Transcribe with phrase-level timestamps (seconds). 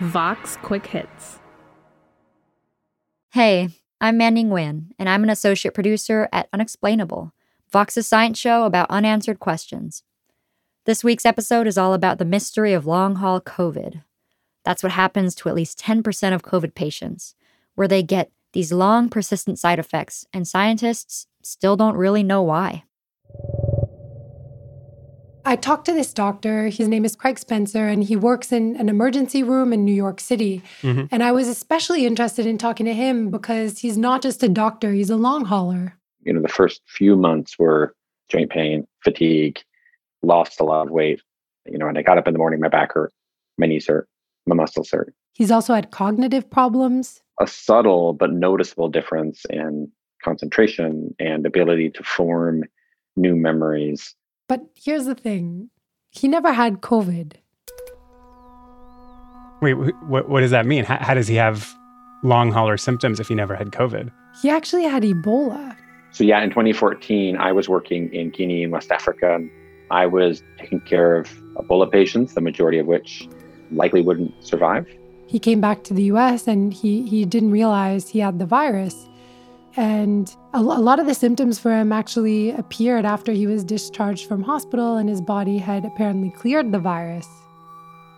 [0.00, 1.38] Vox Quick Hits.
[3.30, 7.32] Hey, I'm Manding Nguyen, and I'm an associate producer at Unexplainable,
[7.72, 10.02] Vox's science show about unanswered questions.
[10.84, 14.02] This week's episode is all about the mystery of long haul COVID.
[14.64, 17.34] That's what happens to at least 10% of COVID patients,
[17.74, 22.84] where they get these long, persistent side effects, and scientists still don't really know why.
[25.46, 26.68] I talked to this doctor.
[26.68, 30.18] His name is Craig Spencer, and he works in an emergency room in New York
[30.18, 30.62] City.
[30.80, 31.06] Mm-hmm.
[31.10, 34.92] And I was especially interested in talking to him because he's not just a doctor,
[34.92, 35.98] he's a long hauler.
[36.22, 37.94] You know, the first few months were
[38.30, 39.60] joint pain, fatigue,
[40.22, 41.20] lost a lot of weight.
[41.66, 43.12] You know, and I got up in the morning, my back hurt,
[43.58, 44.08] my knees hurt,
[44.46, 45.14] my muscles hurt.
[45.34, 47.20] He's also had cognitive problems.
[47.40, 49.90] A subtle but noticeable difference in
[50.22, 52.64] concentration and ability to form
[53.16, 54.14] new memories
[54.48, 55.70] but here's the thing
[56.10, 57.32] he never had COVID.
[59.60, 60.84] Wait, what, what does that mean?
[60.84, 61.72] How, how does he have
[62.22, 64.10] long hauler symptoms if he never had COVID?
[64.42, 65.76] He actually had Ebola.
[66.12, 69.40] So, yeah, in 2014, I was working in Guinea in West Africa.
[69.90, 73.28] I was taking care of Ebola patients, the majority of which
[73.72, 74.86] likely wouldn't survive.
[75.26, 79.08] He came back to the US and he, he didn't realize he had the virus.
[79.76, 84.28] And a, a, lot of the symptoms for him actually appeared after he was discharged
[84.28, 87.26] from hospital and his body had apparently cleared the virus.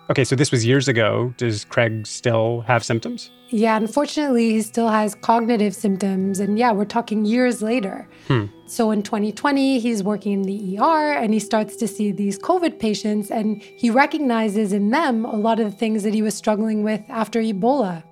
[0.09, 1.35] Okay, so this was years ago.
[1.37, 3.31] Does Craig still have symptoms?
[3.49, 6.39] Yeah, unfortunately, he still has cognitive symptoms.
[6.39, 8.07] And yeah, we're talking years later.
[8.29, 8.45] Hmm.
[8.67, 12.79] So in 2020, he's working in the ER and he starts to see these COVID
[12.79, 16.85] patients and he recognizes in them a lot of the things that he was struggling
[16.85, 18.05] with after Ebola.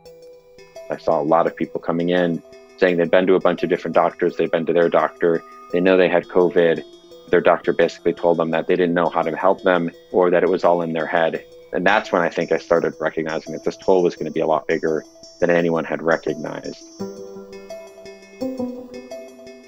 [0.90, 2.42] I saw a lot of people coming in
[2.76, 5.80] saying they'd been to a bunch of different doctors, they'd been to their doctor, they
[5.80, 6.84] know they had COVID.
[7.30, 10.42] Their doctor basically told them that they didn't know how to help them or that
[10.42, 11.44] it was all in their head.
[11.72, 14.40] And that's when I think I started recognizing that this toll was going to be
[14.40, 15.04] a lot bigger
[15.40, 16.84] than anyone had recognized.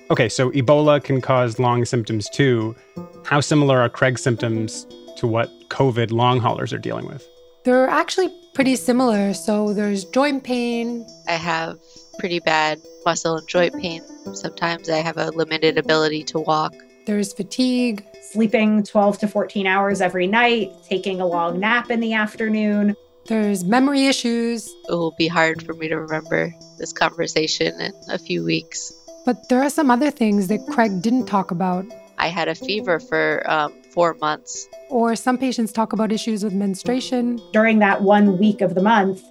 [0.08, 2.76] Okay, so Ebola can cause long symptoms too.
[3.25, 4.86] How similar are Craig's symptoms
[5.16, 7.26] to what COVID long haulers are dealing with?
[7.64, 9.34] They're actually pretty similar.
[9.34, 11.04] So there's joint pain.
[11.26, 11.78] I have
[12.19, 14.03] pretty bad muscle and joint pain.
[14.34, 16.75] Sometimes I have a limited ability to walk.
[17.06, 18.04] There's fatigue.
[18.32, 22.97] Sleeping 12 to 14 hours every night, taking a long nap in the afternoon.
[23.26, 24.69] There's memory issues.
[24.88, 28.93] It will be hard for me to remember this conversation in a few weeks.
[29.25, 31.84] But there are some other things that Craig didn't talk about.
[32.19, 34.69] I had a fever for um, four months.
[34.88, 37.41] Or some patients talk about issues with menstruation.
[37.53, 39.22] During that one week of the month,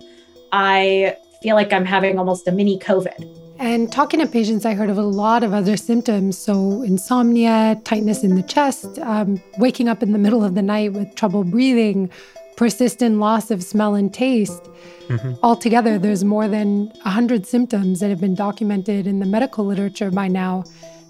[0.51, 3.19] I feel like I'm having almost a mini COVID.
[3.59, 6.39] And talking to patients, I heard of a lot of other symptoms.
[6.39, 10.94] So, insomnia, tightness in the chest, um, waking up in the middle of the night
[10.94, 12.09] with trouble breathing,
[12.57, 14.63] persistent loss of smell and taste.
[15.07, 15.33] Mm-hmm.
[15.44, 20.27] Altogether, there's more than 100 symptoms that have been documented in the medical literature by
[20.27, 20.63] now.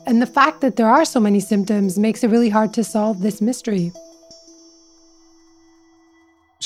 [0.05, 3.21] And the fact that there are so many symptoms makes it really hard to solve
[3.21, 3.93] this mystery.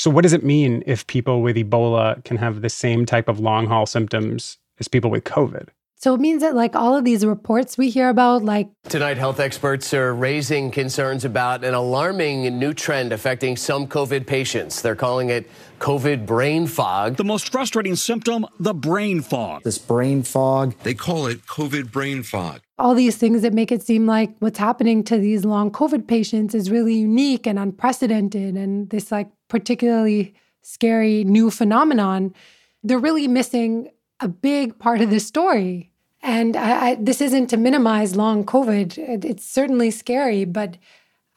[0.00, 3.38] So, what does it mean if people with Ebola can have the same type of
[3.38, 5.68] long haul symptoms as people with COVID?
[6.02, 8.70] So it means that, like all of these reports we hear about, like.
[8.84, 14.80] Tonight, health experts are raising concerns about an alarming new trend affecting some COVID patients.
[14.80, 17.16] They're calling it COVID brain fog.
[17.16, 19.62] The most frustrating symptom, the brain fog.
[19.62, 20.74] This brain fog.
[20.84, 22.62] They call it COVID brain fog.
[22.78, 26.54] All these things that make it seem like what's happening to these long COVID patients
[26.54, 30.32] is really unique and unprecedented, and this, like, particularly
[30.62, 32.34] scary new phenomenon.
[32.82, 35.89] They're really missing a big part of the story.
[36.22, 38.98] And I, I, this isn't to minimize long COVID.
[38.98, 40.76] It, it's certainly scary, but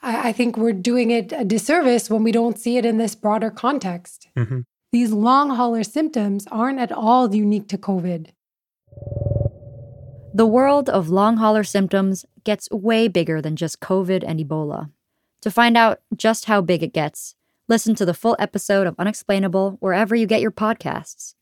[0.02, 3.16] I, I, think we're doing it a disservice when we don't see it in this
[3.16, 4.28] broader context.
[4.38, 4.62] Mm-hmm.
[4.92, 8.28] These long hauler symptoms aren't at all unique to COVID.
[10.36, 14.92] The world of long hauler symptoms gets way bigger than just COVID and Ebola.
[15.42, 17.36] To find out just how big it gets,
[17.68, 21.36] listen to the full episode of Unexplainable wherever you get your podcasts.